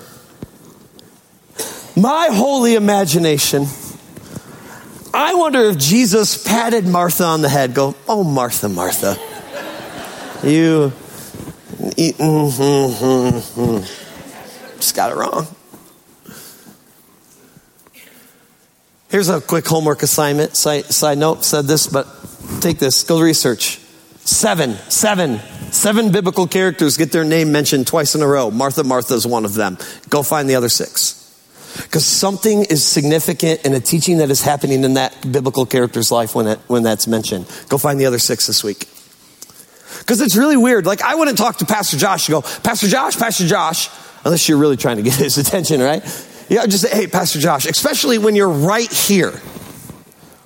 [1.95, 3.67] My holy imagination
[5.15, 9.17] I wonder if Jesus patted Martha on the head, go, Oh, Martha, Martha,
[10.43, 10.91] you,
[11.79, 15.47] mm, mm, mm, just got it wrong.
[19.07, 20.57] Here's a quick homework assignment.
[20.57, 22.07] Side, side note, said this, but
[22.59, 23.79] take this, go research.
[24.25, 25.39] Seven, seven,
[25.71, 28.49] seven biblical characters get their name mentioned twice in a row.
[28.49, 29.77] Martha, Martha is one of them.
[30.09, 31.21] Go find the other six.
[31.83, 36.33] Because something is significant in a teaching that is happening in that biblical character's life
[36.33, 37.45] when, it, when that's mentioned.
[37.69, 38.87] Go find the other six this week.
[39.99, 40.87] Because it's really weird.
[40.87, 43.89] Like, I wouldn't talk to Pastor Josh and go, Pastor Josh, Pastor Josh,
[44.23, 46.03] unless you're really trying to get his attention, right?
[46.49, 49.39] Yeah, just say, hey, Pastor Josh, especially when you're right here.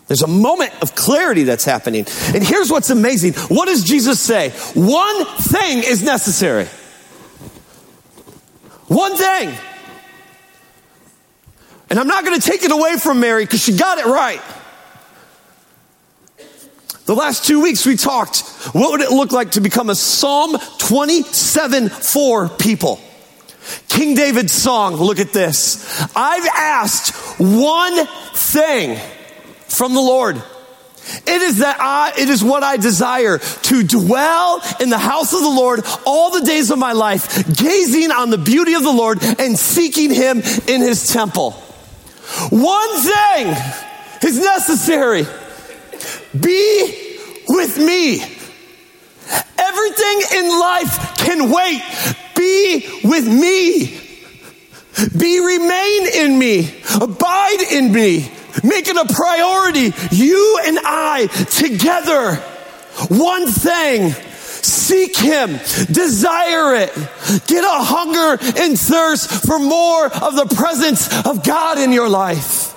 [0.09, 2.07] There's a moment of clarity that's happening.
[2.33, 3.33] And here's what's amazing.
[3.55, 4.49] What does Jesus say?
[4.73, 6.65] One thing is necessary.
[8.87, 9.55] One thing.
[11.91, 14.41] And I'm not going to take it away from Mary because she got it right.
[17.05, 18.39] The last two weeks we talked,
[18.73, 22.99] what would it look like to become a Psalm 27 4 people?
[23.89, 25.85] King David's song, look at this.
[26.15, 28.99] I've asked one thing
[29.69, 30.41] from the Lord.
[31.25, 35.41] It is that I, it is what I desire to dwell in the house of
[35.41, 39.19] the Lord all the days of my life, gazing on the beauty of the Lord
[39.39, 41.51] and seeking him in his temple.
[42.49, 43.47] One thing
[44.23, 45.25] is necessary.
[46.39, 47.17] Be
[47.47, 48.21] with me.
[49.57, 51.81] Everything in life can wait.
[52.35, 53.99] Be with me.
[55.17, 56.81] Be remain in me.
[57.01, 58.31] Abide in me.
[58.63, 59.93] Make it a priority.
[60.11, 62.35] You and I together.
[63.07, 64.11] One thing.
[64.61, 65.51] Seek Him.
[65.91, 66.93] Desire it.
[67.47, 72.67] Get a hunger and thirst for more of the presence of God in your life.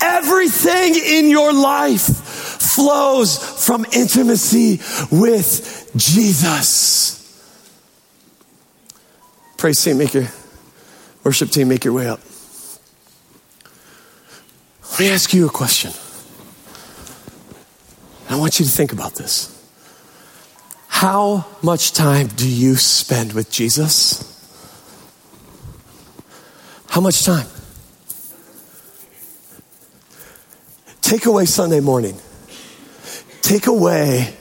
[0.00, 4.80] Everything in your life flows from intimacy
[5.10, 7.16] with Jesus.
[9.56, 10.28] Praise team, make your
[11.22, 12.20] worship team, make your way up.
[14.90, 15.92] Let me ask you a question.
[18.28, 19.56] I want you to think about this.
[20.88, 24.26] How much time do you spend with Jesus?
[26.88, 27.46] How much time?
[31.00, 32.20] Take away Sunday morning.
[33.42, 34.34] Take away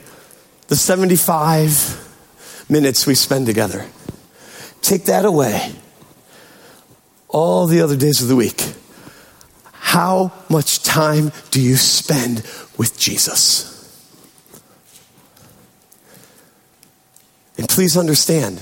[0.67, 3.85] the 75 minutes we spend together.
[4.81, 5.73] Take that away.
[7.27, 8.73] All the other days of the week.
[9.89, 12.45] How much time do you spend
[12.77, 13.65] with Jesus?
[17.57, 18.61] And please understand,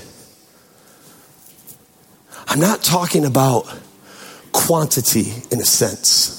[2.46, 3.70] I'm not talking about
[4.52, 6.34] quantity in a sense.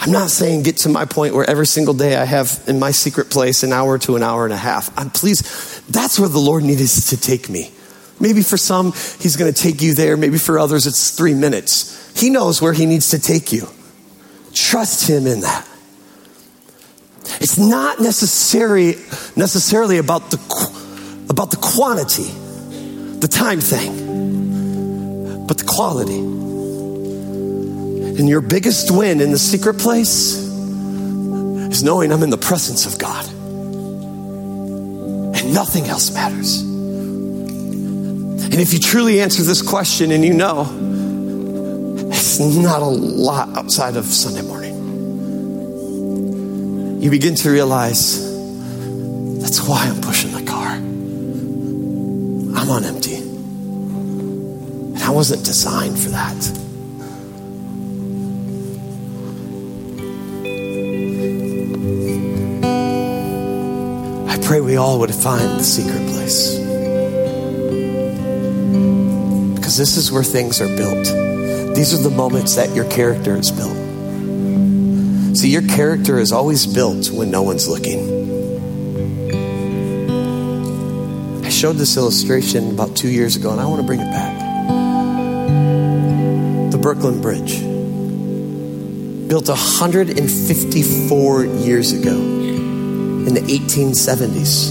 [0.00, 2.90] I'm not saying get to my point where every single day I have in my
[2.90, 4.90] secret place an hour to an hour and a half.
[4.98, 5.90] I'm pleased.
[5.90, 7.72] That's where the Lord needs to take me.
[8.20, 10.18] Maybe for some, He's going to take you there.
[10.18, 12.03] Maybe for others, it's three minutes.
[12.14, 13.68] He knows where He needs to take you.
[14.52, 15.68] Trust Him in that.
[17.40, 18.94] It's not necessary,
[19.36, 20.38] necessarily about the,
[21.28, 22.30] about the quantity,
[23.18, 26.18] the time thing, but the quality.
[28.18, 32.98] And your biggest win in the secret place is knowing I'm in the presence of
[32.98, 33.26] God.
[35.36, 36.60] And nothing else matters.
[38.44, 40.64] And if you truly answer this question and you know,
[42.14, 44.74] it's not a lot outside of Sunday morning,
[47.02, 48.22] you begin to realize
[49.42, 50.68] that's why I'm pushing the car.
[52.56, 53.16] I'm on empty.
[53.16, 56.60] And I wasn't designed for that.
[64.30, 66.58] I pray we all would find the secret place.
[69.56, 71.33] Because this is where things are built.
[71.74, 73.76] These are the moments that your character is built.
[75.36, 78.22] See, your character is always built when no one's looking.
[81.44, 84.38] I showed this illustration about two years ago, and I want to bring it back.
[86.70, 87.60] The Brooklyn Bridge,
[89.28, 94.70] built 154 years ago in the 1870s.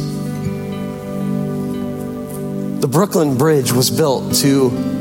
[2.79, 4.92] The Brooklyn Bridge was built to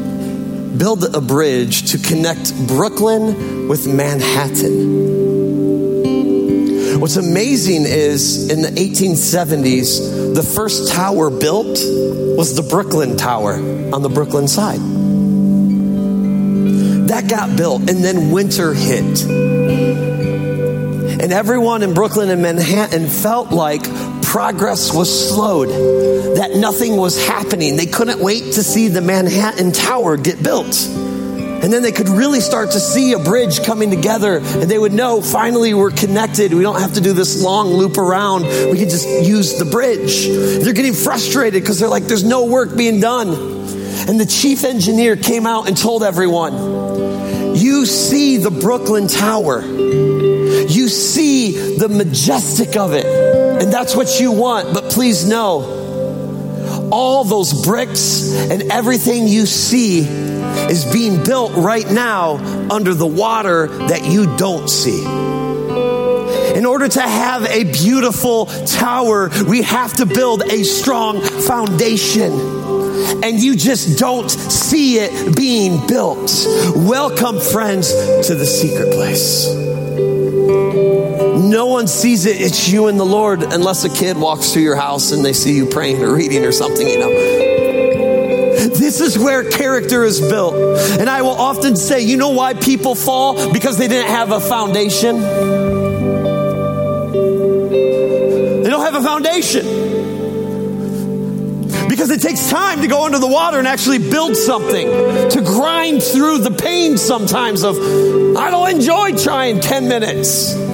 [0.83, 5.13] build a bridge to connect Brooklyn with Manhattan.
[6.99, 13.55] What's amazing is in the 1870s, the first tower built was the Brooklyn Tower
[13.95, 14.81] on the Brooklyn side.
[17.11, 19.23] That got built, and then winter hit.
[21.23, 23.85] And everyone in Brooklyn and Manhattan felt like
[24.33, 27.77] progress was slowed, that nothing was happening.
[27.77, 30.75] They couldn't wait to see the Manhattan Tower get built.
[30.89, 34.95] And then they could really start to see a bridge coming together, and they would
[34.95, 36.55] know finally we're connected.
[36.55, 38.45] We don't have to do this long loop around.
[38.45, 40.27] We can just use the bridge.
[40.65, 43.29] They're getting frustrated because they're like, there's no work being done.
[44.09, 50.89] And the chief engineer came out and told everyone, You see the Brooklyn Tower, you
[50.89, 53.42] see the majestic of it.
[53.63, 54.75] And that's what you want.
[54.75, 62.39] But please know, all those bricks and everything you see is being built right now
[62.73, 65.05] under the water that you don't see.
[66.57, 72.33] In order to have a beautiful tower, we have to build a strong foundation.
[73.23, 76.33] And you just don't see it being built.
[76.75, 77.93] Welcome, friends,
[78.27, 79.72] to the secret place.
[81.53, 82.41] No one sees it.
[82.41, 85.55] It's you and the Lord, unless a kid walks through your house and they see
[85.55, 87.11] you praying or reading or something, you know.
[88.71, 90.55] This is where character is built.
[90.99, 93.53] And I will often say, you know why people fall?
[93.53, 95.21] Because they didn't have a foundation.
[98.63, 99.67] They don't have a foundation.
[101.87, 106.03] Because it takes time to go under the water and actually build something, to grind
[106.03, 107.77] through the pain sometimes of,
[108.39, 110.72] I don't enjoy trying 10 minutes.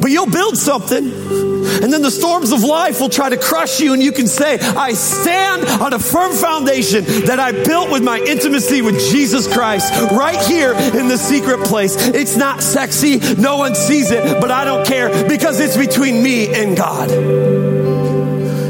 [0.00, 1.52] But you'll build something.
[1.82, 4.58] And then the storms of life will try to crush you, and you can say,
[4.58, 9.92] I stand on a firm foundation that I built with my intimacy with Jesus Christ
[10.12, 11.96] right here in the secret place.
[12.08, 16.54] It's not sexy, no one sees it, but I don't care because it's between me
[16.54, 17.08] and God.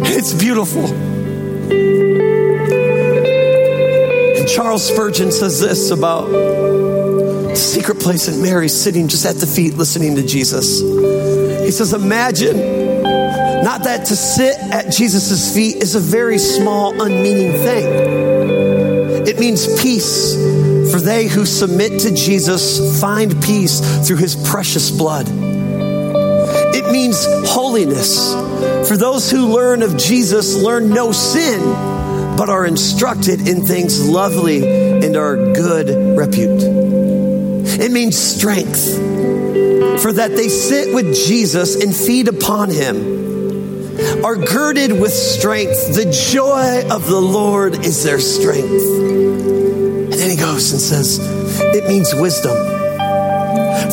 [0.04, 0.84] It's beautiful.
[4.38, 9.46] And Charles Spurgeon says this about the secret place and Mary sitting just at the
[9.46, 10.82] feet listening to Jesus.
[11.72, 13.02] Says, Imagine
[13.62, 19.26] not that to sit at Jesus' feet is a very small, unmeaning thing.
[19.26, 20.34] It means peace,
[20.92, 25.26] for they who submit to Jesus find peace through his precious blood.
[25.30, 28.34] It means holiness,
[28.88, 31.60] for those who learn of Jesus learn no sin,
[32.36, 36.62] but are instructed in things lovely and are good repute.
[37.80, 38.98] It means strength,
[40.02, 43.22] for that they sit with Jesus and feed upon him
[44.24, 45.94] are girded with strength.
[45.94, 48.66] The joy of the Lord is their strength.
[48.68, 52.56] And then he goes and says, it means wisdom.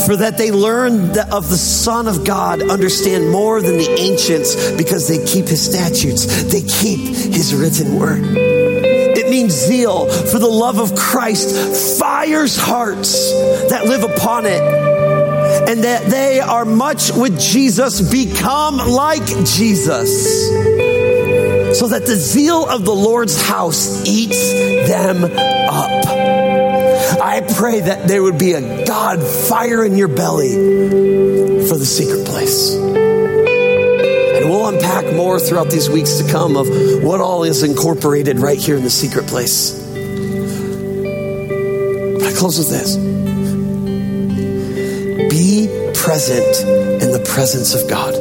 [0.05, 5.07] For that they learn of the Son of God, understand more than the ancients because
[5.07, 8.24] they keep his statutes, they keep his written word.
[8.26, 13.32] It means zeal, for the love of Christ fires hearts
[13.70, 14.89] that live upon it
[15.70, 20.47] and that they are much with Jesus, become like Jesus,
[21.78, 24.51] so that the zeal of the Lord's house eats
[24.89, 26.07] them up.
[27.22, 30.53] I pray that there would be a God fire in your belly
[31.67, 32.74] for the secret place.
[32.74, 36.67] And we'll unpack more throughout these weeks to come of
[37.03, 39.74] what all is incorporated right here in the secret place.
[42.17, 42.97] But I close with this
[46.09, 48.15] present in the presence of God.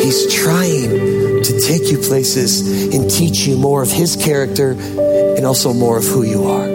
[0.00, 5.74] He's trying to take you places and teach you more of His character and also
[5.74, 6.68] more of who you are.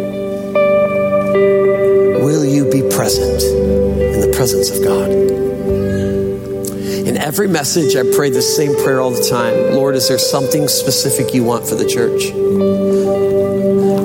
[2.23, 5.09] Will you be present in the presence of God?
[7.07, 10.67] In every message, I pray the same prayer all the time Lord, is there something
[10.67, 12.31] specific you want for the church?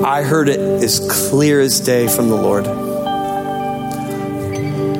[0.03, 2.82] I heard it as clear as day from the Lord.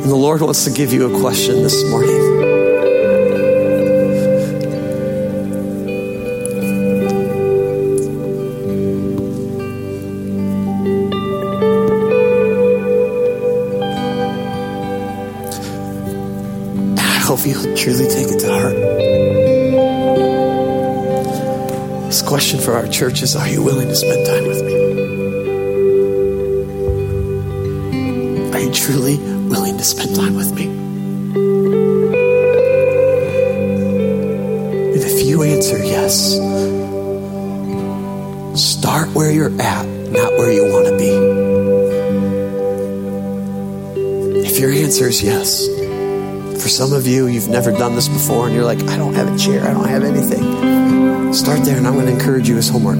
[0.03, 2.09] And the Lord wants to give you a question this morning.
[16.99, 18.75] I hope you'll truly take it to heart.
[22.07, 24.73] This question for our church is Are you willing to spend time with me?
[28.51, 29.42] Are you truly
[29.83, 30.67] to spend time with me?
[34.93, 36.37] And if you answer yes,
[38.59, 41.09] start where you're at, not where you want to be.
[44.47, 45.67] If your answer is yes,
[46.61, 49.33] for some of you, you've never done this before and you're like, I don't have
[49.33, 51.33] a chair, I don't have anything.
[51.33, 52.99] Start there, and I'm going to encourage you as homework.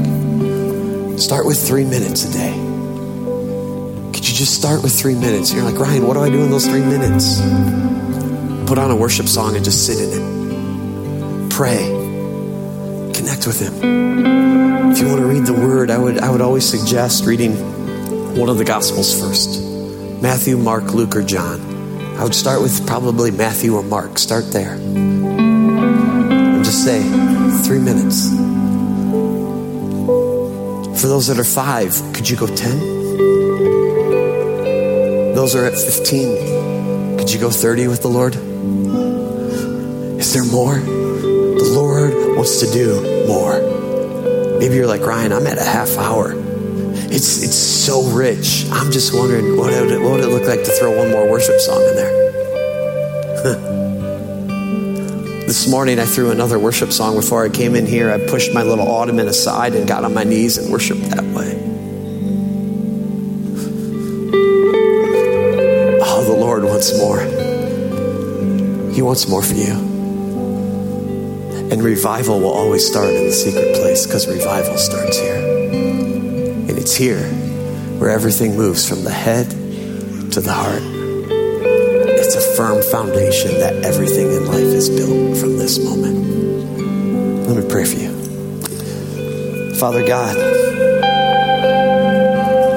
[1.17, 2.72] Start with three minutes a day
[4.43, 5.53] just start with three minutes?
[5.53, 7.39] You're like, Ryan, what do I do in those three minutes?
[8.67, 11.49] Put on a worship song and just sit in it.
[11.49, 11.85] Pray.
[13.13, 14.91] Connect with Him.
[14.91, 17.53] If you want to read the Word, I would, I would always suggest reading
[18.37, 19.61] one of the Gospels first
[20.21, 21.61] Matthew, Mark, Luke, or John.
[22.17, 24.19] I would start with probably Matthew or Mark.
[24.19, 24.73] Start there.
[24.73, 27.01] And just say,
[27.63, 28.27] three minutes.
[30.99, 33.52] For those that are five, could you go 10?
[35.33, 37.17] Those are at 15.
[37.17, 38.35] Could you go 30 with the Lord?
[40.19, 40.77] Is there more?
[40.77, 43.59] The Lord wants to do more.
[44.59, 46.33] Maybe you're like, Ryan, I'm at a half hour.
[46.35, 48.67] It's, it's so rich.
[48.71, 51.27] I'm just wondering what would, it, what would it look like to throw one more
[51.27, 52.31] worship song in there?
[55.47, 58.11] this morning I threw another worship song before I came in here.
[58.11, 61.23] I pushed my little ottoman aside and got on my knees and worshiped that
[66.83, 67.19] wants more.
[68.91, 69.73] He wants more for you.
[71.71, 75.35] And revival will always start in the secret place because revival starts here.
[75.35, 77.23] And it's here
[77.99, 79.49] where everything moves from the head
[80.31, 80.81] to the heart.
[82.19, 87.47] It's a firm foundation that everything in life is built from this moment.
[87.47, 88.11] Let me pray for you.
[89.75, 90.35] Father God,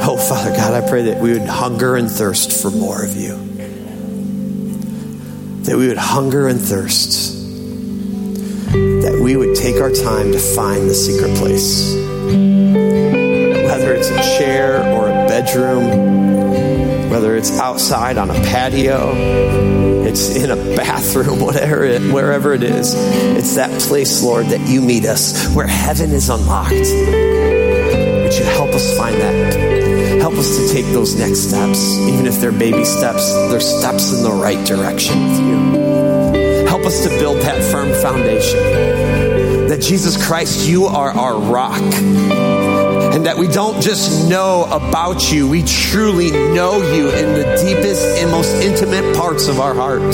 [0.08, 3.45] oh, Father God, I pray that we would hunger and thirst for more of you
[5.66, 7.34] that we would hunger and thirst,
[9.02, 11.92] that we would take our time to find the secret place.
[13.66, 19.12] Whether it's a chair or a bedroom, whether it's outside on a patio,
[20.04, 24.80] it's in a bathroom, whatever it, wherever it is, it's that place, Lord, that you
[24.80, 26.70] meet us where heaven is unlocked.
[26.74, 29.65] Would you help us find that?
[30.26, 34.24] Help us to take those next steps, even if they're baby steps, they're steps in
[34.24, 36.66] the right direction with you.
[36.66, 38.58] Help us to build that firm foundation.
[39.68, 41.80] That Jesus Christ, you are our rock.
[41.80, 48.04] And that we don't just know about you, we truly know you in the deepest
[48.18, 50.12] and most intimate parts of our heart.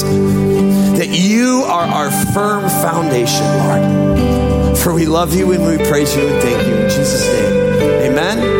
[0.98, 4.76] That you are our firm foundation, Lord.
[4.76, 8.12] For we love you and we praise you and thank you in Jesus' name.
[8.12, 8.52] Amen.